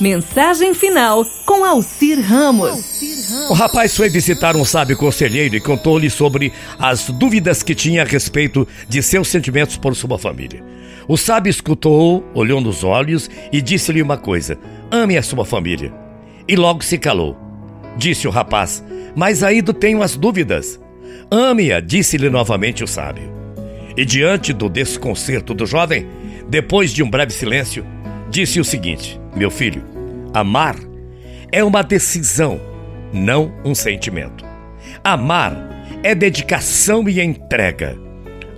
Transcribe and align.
Mensagem 0.00 0.74
final 0.74 1.24
com 1.46 1.64
Alcir 1.64 2.20
Ramos. 2.20 3.00
O 3.48 3.54
rapaz 3.54 3.96
foi 3.96 4.10
visitar 4.10 4.54
um 4.54 4.64
sábio 4.64 4.96
conselheiro 4.96 5.56
e 5.56 5.60
contou-lhe 5.60 6.10
sobre 6.10 6.52
as 6.78 7.08
dúvidas 7.08 7.62
que 7.62 7.74
tinha 7.74 8.02
a 8.02 8.04
respeito 8.04 8.68
de 8.88 9.02
seus 9.02 9.28
sentimentos 9.28 9.76
por 9.76 9.96
sua 9.96 10.18
família. 10.18 10.62
O 11.08 11.16
sábio 11.16 11.50
escutou, 11.50 12.24
olhou 12.34 12.60
nos 12.60 12.84
olhos 12.84 13.30
e 13.50 13.62
disse-lhe 13.62 14.02
uma 14.02 14.18
coisa: 14.18 14.58
ame 14.90 15.16
a 15.16 15.22
sua 15.22 15.44
família. 15.44 15.92
E 16.46 16.56
logo 16.56 16.84
se 16.84 16.98
calou. 16.98 17.36
Disse 17.96 18.28
o 18.28 18.30
rapaz: 18.30 18.84
Mas 19.14 19.42
ainda 19.42 19.72
tenho 19.72 20.02
as 20.02 20.16
dúvidas. 20.16 20.78
Ame-a, 21.30 21.80
disse-lhe 21.80 22.28
novamente 22.28 22.84
o 22.84 22.86
sábio. 22.86 23.32
E 23.96 24.04
diante 24.04 24.52
do 24.52 24.68
desconcerto 24.68 25.54
do 25.54 25.64
jovem, 25.64 26.06
depois 26.48 26.92
de 26.92 27.02
um 27.02 27.08
breve 27.08 27.32
silêncio, 27.32 27.84
disse 28.30 28.60
o 28.60 28.64
seguinte: 28.64 29.20
Meu 29.34 29.50
filho, 29.50 29.84
amar 30.34 30.76
é 31.52 31.62
uma 31.62 31.82
decisão, 31.82 32.60
não 33.12 33.52
um 33.64 33.74
sentimento. 33.74 34.44
Amar 35.02 35.56
é 36.02 36.14
dedicação 36.14 37.08
e 37.08 37.20
entrega. 37.20 37.96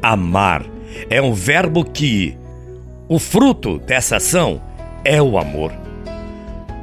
Amar 0.03 0.65
é 1.11 1.21
um 1.21 1.33
verbo 1.33 1.85
que 1.85 2.37
o 3.09 3.19
fruto 3.19 3.79
dessa 3.79 4.17
ação 4.17 4.61
é 5.05 5.21
o 5.21 5.39
amor. 5.39 5.73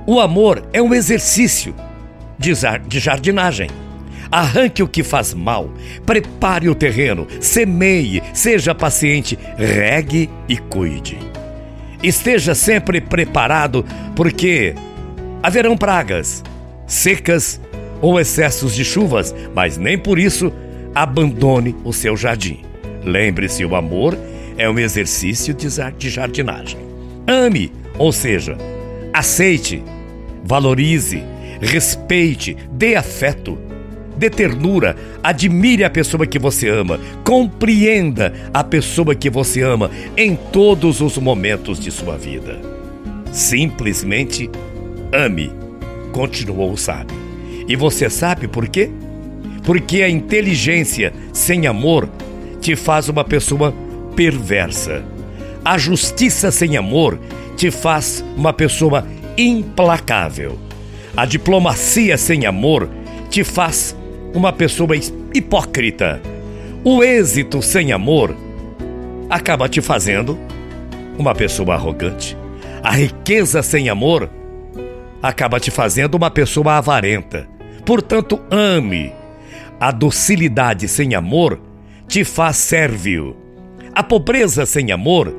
O 0.07 0.19
amor 0.19 0.67
é 0.71 0.81
um 0.81 0.93
exercício 0.93 1.73
de 2.37 2.99
jardinagem. 2.99 3.69
Arranque 4.31 4.81
o 4.81 4.87
que 4.87 5.03
faz 5.03 5.33
mal, 5.33 5.71
prepare 6.05 6.67
o 6.67 6.75
terreno, 6.75 7.27
semeie, 7.39 8.21
seja 8.33 8.73
paciente, 8.73 9.37
regue 9.57 10.29
e 10.49 10.57
cuide. 10.57 11.17
Esteja 12.05 12.53
sempre 12.53 13.01
preparado, 13.01 13.83
porque 14.15 14.75
haverão 15.41 15.75
pragas, 15.75 16.43
secas 16.85 17.59
ou 17.99 18.19
excessos 18.19 18.75
de 18.75 18.85
chuvas, 18.85 19.33
mas 19.55 19.75
nem 19.75 19.97
por 19.97 20.19
isso 20.19 20.53
abandone 20.93 21.75
o 21.83 21.91
seu 21.91 22.15
jardim. 22.15 22.61
Lembre-se: 23.03 23.65
o 23.65 23.75
amor 23.75 24.15
é 24.55 24.69
um 24.69 24.77
exercício 24.77 25.51
de 25.51 26.09
jardinagem. 26.11 26.77
Ame, 27.25 27.71
ou 27.97 28.11
seja, 28.11 28.55
aceite, 29.11 29.83
valorize, 30.43 31.23
respeite, 31.59 32.55
dê 32.71 32.95
afeto 32.95 33.57
dê 34.17 34.29
ternura, 34.29 34.95
admire 35.23 35.83
a 35.83 35.89
pessoa 35.89 36.25
que 36.25 36.39
você 36.39 36.69
ama, 36.69 36.99
compreenda 37.23 38.33
a 38.53 38.63
pessoa 38.63 39.13
que 39.15 39.29
você 39.29 39.61
ama 39.61 39.91
em 40.15 40.35
todos 40.35 41.01
os 41.01 41.17
momentos 41.17 41.79
de 41.79 41.91
sua 41.91 42.17
vida. 42.17 42.59
Simplesmente 43.31 44.49
ame, 45.11 45.51
continuou 46.11 46.71
o 46.71 46.77
sábio. 46.77 47.17
E 47.67 47.75
você 47.75 48.09
sabe 48.09 48.47
por 48.47 48.67
quê? 48.67 48.89
Porque 49.63 50.01
a 50.01 50.09
inteligência 50.09 51.11
sem 51.33 51.67
amor 51.67 52.09
te 52.61 52.75
faz 52.75 53.09
uma 53.09 53.23
pessoa 53.23 53.73
perversa. 54.15 55.03
A 55.63 55.77
justiça 55.77 56.51
sem 56.51 56.77
amor 56.77 57.19
te 57.57 57.71
faz 57.71 58.23
uma 58.37 58.53
pessoa 58.53 59.05
implacável. 59.37 60.57
A 61.17 61.25
diplomacia 61.25 62.17
sem 62.17 62.45
amor 62.45 62.89
te 63.29 63.43
faz 63.43 63.95
uma 64.35 64.51
pessoa 64.51 64.95
hipócrita. 65.33 66.21
O 66.83 67.01
êxito 67.01 67.61
sem 67.61 67.93
amor 67.93 68.35
acaba 69.29 69.69
te 69.69 69.81
fazendo 69.81 70.37
uma 71.17 71.33
pessoa 71.33 71.73
arrogante. 71.73 72.37
A 72.83 72.91
riqueza 72.91 73.63
sem 73.63 73.89
amor 73.89 74.29
acaba 75.23 75.59
te 75.59 75.71
fazendo 75.71 76.15
uma 76.15 76.29
pessoa 76.29 76.73
avarenta. 76.73 77.47
Portanto, 77.85 78.39
ame. 78.51 79.11
A 79.79 79.91
docilidade 79.91 80.87
sem 80.87 81.15
amor 81.15 81.59
te 82.07 82.23
faz 82.25 82.57
sérvio. 82.57 83.35
A 83.93 84.03
pobreza 84.03 84.65
sem 84.65 84.91
amor 84.91 85.33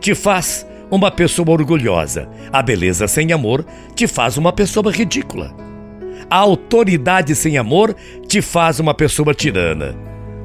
te 0.00 0.14
faz 0.14 0.66
uma 0.90 1.10
pessoa 1.10 1.50
orgulhosa. 1.50 2.28
A 2.52 2.62
beleza 2.62 3.08
sem 3.08 3.32
amor 3.32 3.64
te 3.94 4.06
faz 4.06 4.36
uma 4.36 4.52
pessoa 4.52 4.92
ridícula. 4.92 5.67
A 6.30 6.36
autoridade 6.36 7.34
sem 7.34 7.56
amor 7.56 7.94
te 8.26 8.42
faz 8.42 8.78
uma 8.78 8.92
pessoa 8.92 9.32
tirana. 9.32 9.96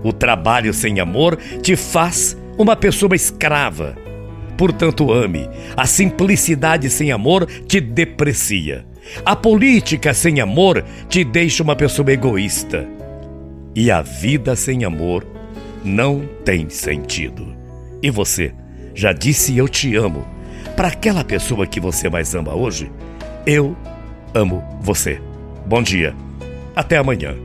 O 0.04 0.14
trabalho 0.14 0.74
sem 0.74 1.00
amor 1.00 1.38
te 1.62 1.76
faz 1.76 2.38
uma 2.58 2.76
pessoa 2.76 3.16
escrava. 3.16 3.96
Portanto, 4.58 5.12
ame. 5.12 5.50
A 5.76 5.86
simplicidade 5.86 6.90
sem 6.90 7.12
amor 7.12 7.46
te 7.68 7.82
deprecia. 7.82 8.86
A 9.26 9.36
política 9.36 10.14
sem 10.14 10.40
amor 10.40 10.84
te 11.10 11.24
deixa 11.24 11.64
uma 11.64 11.76
pessoa 11.76 12.12
egoísta. 12.12 12.88
E 13.76 13.92
a 13.92 14.02
vida 14.02 14.56
sem 14.56 14.86
amor 14.86 15.26
não 15.84 16.28
tem 16.46 16.70
sentido. 16.70 17.54
E 18.02 18.10
você, 18.10 18.54
já 18.94 19.12
disse 19.12 19.58
eu 19.58 19.68
te 19.68 19.96
amo 19.96 20.26
para 20.76 20.88
aquela 20.88 21.24
pessoa 21.24 21.68
que 21.68 21.80
você 21.80 22.10
mais 22.10 22.34
ama 22.34 22.56
hoje? 22.56 22.92
Eu 23.46 23.76
amo 24.34 24.64
você. 24.82 25.20
Bom 25.66 25.82
dia. 25.82 26.14
Até 26.76 26.98
amanhã. 26.98 27.36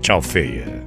Tchau, 0.00 0.20
feia. 0.20 0.85